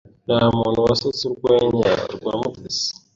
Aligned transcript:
Ntamuntu 0.27 0.79
wasetse 0.87 1.21
urwenya 1.29 1.91
rwa 2.15 2.33
Mutesi. 2.39 2.89